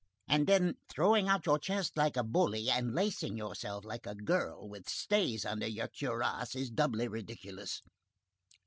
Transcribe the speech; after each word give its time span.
And 0.27 0.47
then, 0.47 0.77
throwing 0.89 1.27
out 1.27 1.45
your 1.45 1.59
chest 1.59 1.95
like 1.95 2.17
a 2.17 2.23
bully 2.23 2.71
and 2.71 2.95
lacing 2.95 3.37
yourself 3.37 3.85
like 3.85 4.07
a 4.07 4.15
girl, 4.15 4.67
with 4.67 4.89
stays 4.89 5.45
under 5.45 5.67
your 5.67 5.89
cuirass, 5.89 6.55
is 6.55 6.71
doubly 6.71 7.07
ridiculous. 7.07 7.83